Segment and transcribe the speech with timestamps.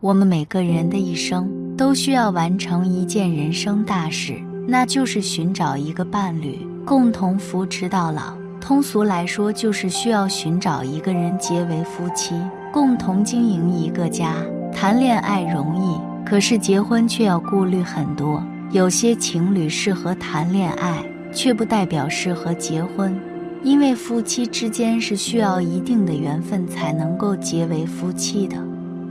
[0.00, 1.46] 我们每个人的一生
[1.76, 4.32] 都需要完成一件人生大事，
[4.66, 8.32] 那就是寻找一个伴侣，共同扶持到老。
[8.62, 12.34] 通俗来说，就是需要寻找一个人结为夫妻，
[12.72, 14.36] 共同经营一个家。
[14.72, 18.42] 谈恋爱容易，可是结婚却要顾虑很多。
[18.70, 23.14] 有些情侣适合谈恋爱，却不代表适合结婚，
[23.62, 28.56] 因为夫妻之间是需要一定的缘分才能够结为夫妻的。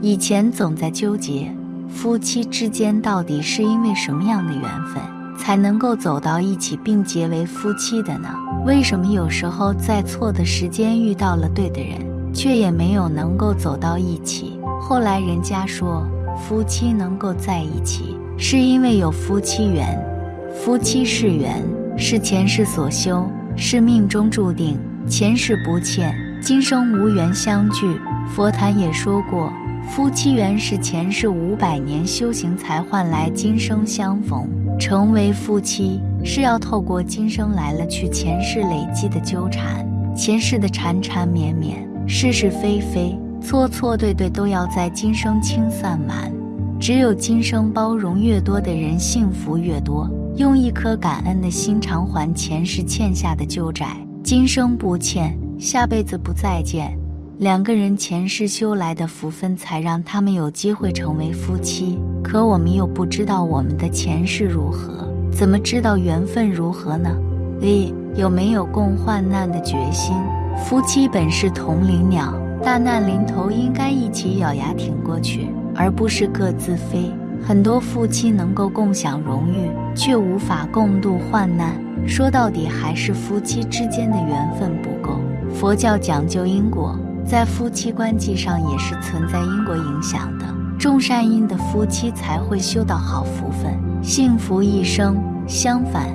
[0.02, 1.54] 以前总在纠结，
[1.90, 5.02] 夫妻之间到底是因为什么样的缘分
[5.36, 8.30] 才能够走到一起并结为夫妻的呢？
[8.64, 11.98] 为什么有时候在错的时间遇到了对的人，
[12.32, 14.58] 却也没有能够走到一起？
[14.80, 16.06] 后来人家说，
[16.48, 20.02] 夫妻能够在一起，是因为有夫妻缘。
[20.64, 21.62] 夫妻是缘，
[21.98, 28.00] 是前世所修，是命中注定，前世不欠，今生无缘相聚。
[28.34, 29.52] 佛坛也说过。
[29.90, 46.32] 夫妻缘是前世五百年修行才换来今生相逢，成为夫妻是要透过今生来了去前世累积的纠缠，前世的缠缠绵绵，是是非非，错错对对都要在今生清散完。
[46.78, 50.08] 只有今生包容越多的人，幸福越多。
[50.36, 56.96] 用一颗感恩的心偿还前世欠下的旧债，今生不欠，下辈子不再见。
[57.40, 61.98] 两个人前世修来的福分，才让他们有机会成为夫妻。
[62.22, 67.16] 可我们又不知道我们的前世如何，怎么知道缘分如何呢？
[67.62, 70.14] 一有没有共患难的决心？
[70.66, 72.30] 夫妻本是同林鸟，
[72.62, 77.10] 大难临头应该一起咬牙挺过去，而不是各自飞。
[77.42, 81.74] 很多夫妻能够共享荣誉，却无法共度患难。
[82.06, 85.18] 说到底，还是夫妻之间的缘分不够。
[85.54, 86.94] 佛教讲究因果。
[87.30, 90.44] 在夫妻关系上也是存在因果影响的，
[90.76, 95.16] 种善因的夫妻才会修到好福分，幸福一生。
[95.46, 96.08] 相反，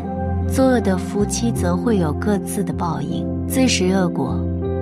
[0.52, 4.38] 作恶的夫妻则会有各自的报应，自食恶果。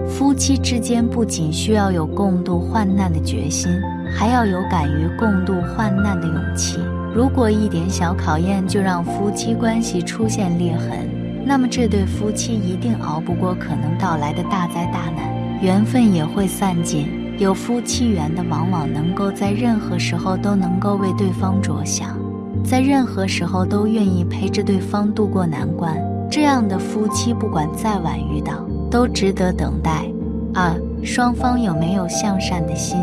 [0.07, 3.71] 夫妻之间不仅需要有共度患难的决心，
[4.11, 6.79] 还要有敢于共度患难的勇气。
[7.13, 11.07] 如果一点小考验就让夫妻关系出现裂痕，
[11.45, 15.32] 那么这对夫妻一定熬不过可能到来的大灾大难。
[15.63, 17.07] 缘分也会散尽，
[17.39, 22.19] 有夫妻缘的往往能够在任何时候都能够为对方着想，
[22.65, 25.97] 在任何时候都愿意陪着对方度过难关。
[26.29, 30.05] 这样的夫妻，不管再晚遇到，都值得等待。
[30.53, 32.97] 二，双方有没有向善的心？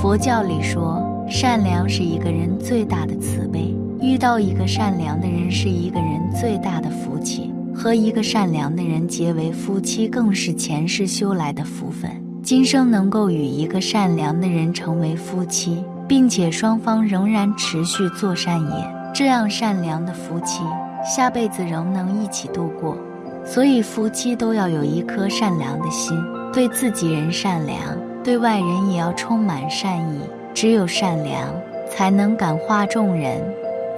[0.00, 7.53] 佛教里说，善良是一个人最大的慈悲，遇到一个善良的人是一个人最大的福气。
[7.74, 12.10] 和一个善良的人结为夫妻，更是前世修来的福分。
[12.42, 20.62] 今生能够与一个善良的人成为夫妻，并且双方仍然持续做善业，这样善良的夫妻，
[21.04, 22.96] 下辈子仍能一起度过。
[23.44, 26.16] 所以，夫妻都要有一颗善良的心，
[26.52, 27.78] 对自己人善良，
[28.22, 30.20] 对外人也要充满善意。
[30.54, 31.48] 只有善良，
[31.90, 33.42] 才能感化众人。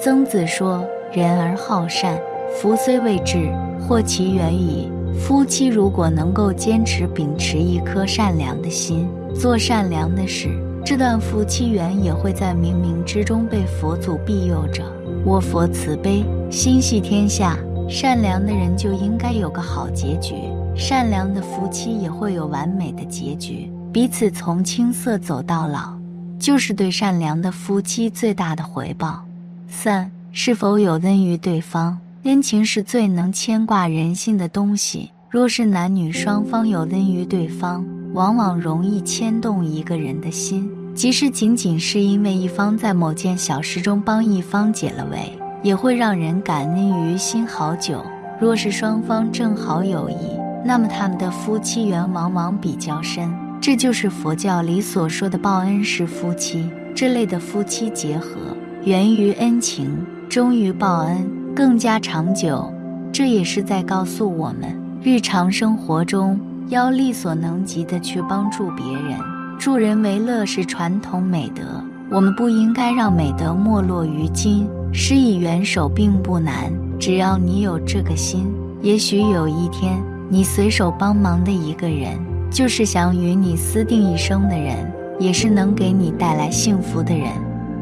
[0.00, 2.18] 曾子说：“人而好善。”
[2.60, 4.90] 福虽未至，祸其远矣。
[5.18, 10.48] 夫妻如果能够坚持秉持一颗善良的心，做善良的事，
[10.84, 14.84] 这段夫妻缘也会在冥冥之中被佛祖庇佑着。
[15.24, 17.56] 我佛慈悲，心系天下，
[17.88, 20.34] 善良的人就应该有个好结局，
[20.76, 25.94] 善良的夫妻也会有完美的结局，彼此从青涩走到老，
[26.38, 29.24] 就是对善良的夫妻最大的回报。
[29.68, 31.98] 三，是否有恩于对方？
[32.26, 35.10] 恩情是最能牵挂人心的东西。
[35.30, 40.68] 若是男女双方有恩于对方，往往容易牵动一个人的心。
[40.92, 48.04] 即使仅仅是因为一方在某件小事中帮一方解了围，也会让人感恩于心好久。
[48.40, 53.32] 若是双方正好有谊，那么他们的夫妻缘往往比较深。
[53.60, 56.68] 这就是佛教里所说的报恩式夫妻。
[56.92, 61.35] 这类的夫妻结合，源于恩情，忠于报恩。
[61.56, 62.70] 更加长久，
[63.10, 66.38] 这也是在告诉我们，日常生活中
[66.68, 69.18] 要力所能及的去帮助别人。
[69.58, 71.62] 助人为乐是传统美德，
[72.10, 74.68] 我们不应该让美德没落于今。
[74.92, 76.70] 施以援手并不难，
[77.00, 78.52] 只要你有这个心。
[78.82, 79.98] 也许有一天，
[80.28, 82.18] 你随手帮忙的一个人，
[82.50, 87.30] 就是想与你私定一生的人，也是能给你带来幸福的人。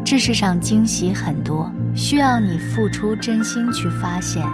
[0.04, 4.44] 这世上惊喜很多，需要你付出真心去发现。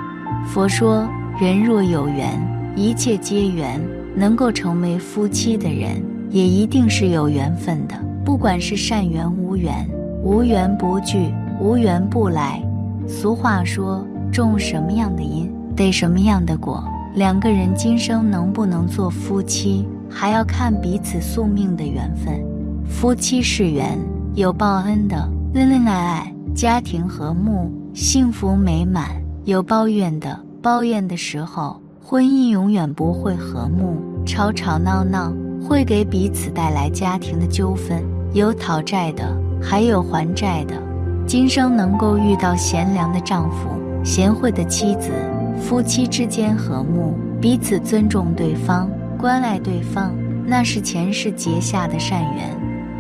[0.47, 1.09] 佛说，
[1.41, 2.41] 人若有缘，
[2.77, 3.81] 一切皆缘。
[4.13, 7.95] 能够成为夫妻的人，也一定是有缘分的。
[8.25, 9.89] 不管是善缘无缘，
[10.25, 12.61] 无缘不聚，无缘不来。
[13.07, 16.85] 俗话说，种什么样的因，得什么样的果。
[17.15, 22.35] 两个人今生能不能做夫妻，还要看彼此宿命的缘分。
[22.85, 23.97] 夫妻是缘，
[24.35, 25.17] 有报恩的，
[25.55, 29.11] 恩恩爱爱，家庭和睦，幸福美满。
[29.45, 35.33] 有抱怨的，抱怨的时候，婚姻永远不会和睦，吵吵闹闹
[35.63, 38.03] 会给彼此带来家庭的纠纷。
[38.35, 39.25] 有讨债的，
[39.63, 40.75] 还有还债的。
[41.27, 43.71] 今生能够遇到贤良的丈夫、
[44.05, 45.11] 贤惠的妻子，
[45.61, 50.13] 夫妻之间和睦，彼此尊重对方、关爱对方，
[50.45, 52.51] 那是前世结下的善缘。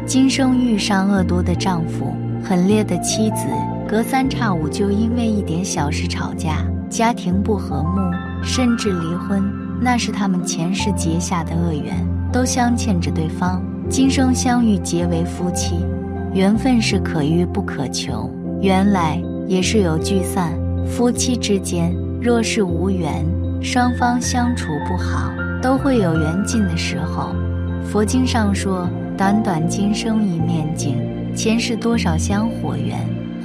[0.06, 3.46] 今生遇上恶毒的丈夫、狠烈的妻子。
[3.88, 7.98] 隔三差五就因为一点小事吵架，家庭不和睦，
[8.42, 9.42] 甚至离婚，
[9.81, 13.60] 那是他们前世结下的恶缘，都相欠着对方。
[13.88, 15.84] 今生相遇结为夫妻，
[16.32, 20.52] 缘分是可遇不可求，缘来也是有聚散。
[20.86, 23.26] 夫妻之间若是无缘，
[23.60, 27.34] 双方相处不好，都会有缘尽的时候。
[27.82, 28.88] 佛经上说
[29.19, 30.96] ：“短短今生一面镜，
[31.35, 32.99] 前世多少香火缘。”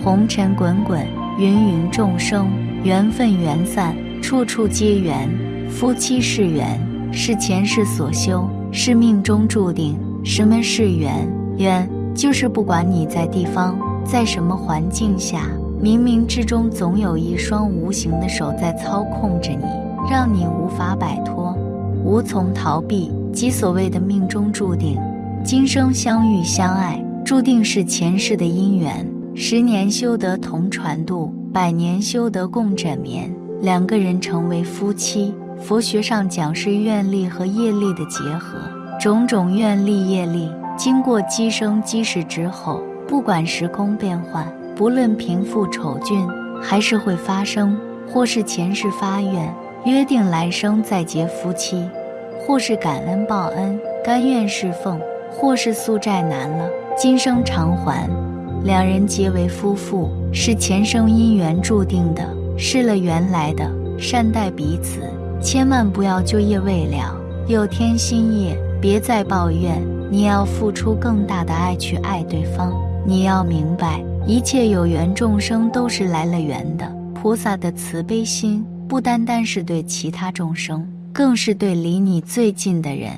[0.03, 1.03] 红尘滚滚，
[1.39, 2.47] 芸芸众生，
[2.83, 5.27] 缘分缘散，处处皆缘。
[5.67, 6.79] 夫妻是缘，
[7.11, 9.97] 是前世所修，是命中注定。
[10.23, 11.27] 什么是缘？
[11.57, 15.49] 缘就是不管你在地方，在什么环境下，
[15.81, 19.65] 冥冥之中总有一双无形的手在操控着你，
[20.09, 21.57] 让你无法摆脱，
[22.03, 23.11] 无从逃避。
[23.33, 24.97] 即所谓的命中注定，
[25.43, 29.03] 今生相遇相爱，注定是前世的因缘。
[29.33, 33.35] 十年修得同船渡，百年修得共枕眠。
[33.61, 38.59] 两个人成为夫妻，佛学上讲是愿力和业力的结合。
[39.01, 46.23] 种种愿力业力，经过积生积世之后，不管时空变换，不论贫富丑俊，
[46.61, 47.75] 还是会发生；
[48.07, 49.51] 或是前世发愿，
[49.83, 51.89] 约定来生再结夫妻；
[52.39, 54.99] 或是感恩报恩，甘愿侍奉；
[55.31, 58.09] 或是宿债难了，今生偿还。
[58.63, 62.27] 两人结为夫妇，是前生姻缘注定的，
[62.57, 63.69] 失了缘来的。
[63.99, 65.01] 善待彼此，
[65.41, 67.15] 千万不要就业未了，
[67.47, 68.57] 又添新业。
[68.81, 69.81] 别再抱怨，
[70.11, 72.73] 你要付出更大的爱去爱对方。
[73.05, 76.87] 你要明白，一切有缘众生都是来了缘的。
[77.13, 83.11] 菩萨的慈悲心，不单单是对其他众生，更是对离你最近的人，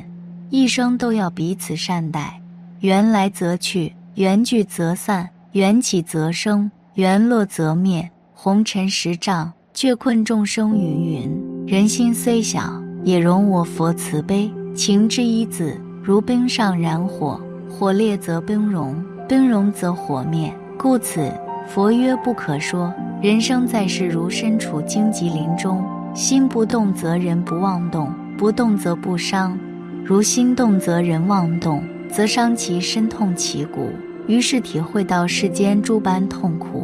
[0.50, 2.40] 一生都要彼此善待。
[2.82, 5.28] 缘来则去，缘聚则散。
[5.54, 8.08] 缘起则生，缘落则灭。
[8.34, 11.66] 红尘十丈，却困众生芸芸。
[11.66, 14.52] 人心虽小，也容我佛慈悲。
[14.76, 20.54] 情之一子，如冰上燃火，火烈则冰融，冰融则火灭。
[20.78, 21.32] 故此，
[21.68, 22.94] 佛曰不可说。
[23.20, 29.58] 人生在世，如身处荆棘林中，心不动则人不妄动，不动则不伤。
[30.06, 33.90] 如心动则人妄动，则伤其身，痛其骨。
[34.28, 36.84] 于是体会到世间诸般痛苦，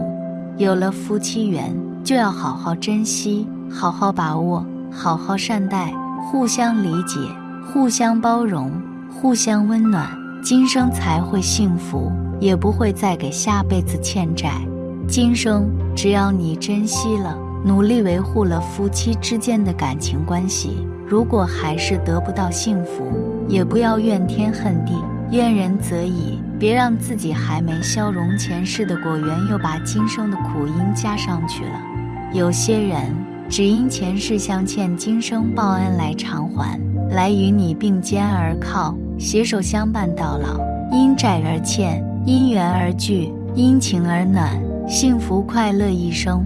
[0.57, 5.93] 有了夫妻缘，就要好好珍惜，好好把握，好好善待，
[6.31, 7.19] 互相理解，
[7.67, 8.71] 互相包容，
[9.09, 10.07] 互相温暖，
[10.41, 14.51] 今生才会幸福，也不会再给下辈子欠债。
[15.05, 23.03] 今生只要你珍惜了，努力维护了夫妻之间的感情关系，如果还是得不到幸福，
[23.49, 24.93] 也不要怨天恨地。
[25.31, 31.81] 怨人则已，别让自己还没消融前世的果缘，又把今生的苦因加上去了。
[32.33, 33.11] 有些人
[33.49, 40.59] 只因前世相欠，今生报恩来偿还，来与你并肩而靠，携手相伴到老。
[40.91, 44.49] 因债而欠，因缘而聚，因情而暖，
[44.87, 46.45] 幸福快乐一生。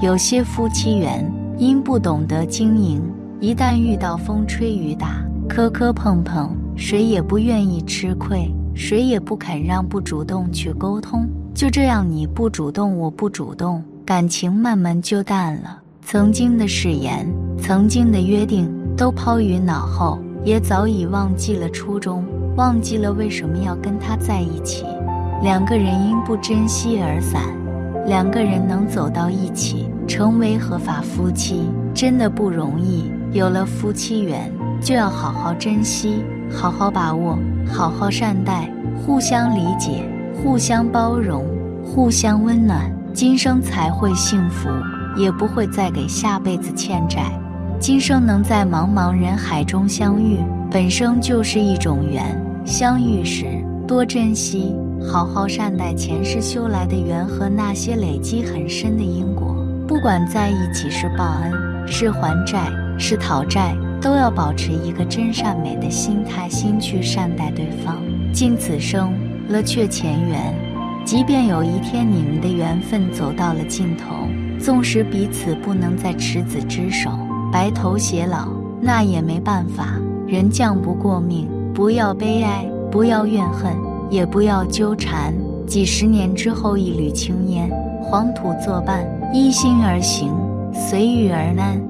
[0.00, 3.02] 有些夫妻缘因不懂得经营，
[3.40, 6.56] 一旦遇到风吹雨打，磕磕碰碰。
[6.78, 11.28] 谁也不愿意吃亏，谁也不肯让不主动去沟通。
[11.52, 15.82] 就这样，你不主动，我不主动，感情慢慢就淡了。
[16.02, 17.26] 曾经的誓言，
[17.60, 22.24] 曾经的约定，都抛于脑后，也早已忘记了初衷，
[22.56, 24.84] 忘记了为什么要跟他在一起。
[25.42, 27.42] 两个人因不珍惜而散，
[28.06, 33.10] 两个人能走到一起，成为合法夫妻，真的不容易。
[33.32, 41.44] 有了夫妻缘，就要好好珍惜，好好把握，好好善待，互相理解，互相包容，
[41.84, 44.68] 互相温暖，今生才会幸福，
[45.16, 47.22] 也不会再给下辈子欠债。
[47.78, 50.38] 今生能在茫茫人海中相遇，
[50.70, 52.24] 本身就是一种缘。
[52.64, 53.46] 相遇时
[53.86, 54.74] 多珍惜。
[55.00, 59.54] 好好善待前世修来的缘和那些累积很深的因果。
[59.86, 67.96] 不管在一起是报恩、是还债、是讨债，都要保持一个真善美的心态心去善待对方。
[68.32, 69.12] 尽此生
[69.48, 70.54] 了却前缘，
[71.04, 74.14] 即便有一天你们的缘分走到了尽头，
[74.60, 77.10] 纵使彼此不能再执子之手、
[77.52, 78.48] 白头偕老，
[78.80, 79.98] 那也没办法。
[80.26, 83.72] 人犟不过命，不要悲哀，不要怨恨。
[84.10, 85.34] 也不要纠缠，
[85.66, 90.32] 几十年之后一缕青烟，黄土作伴，依心而行，
[90.72, 91.87] 随遇而安。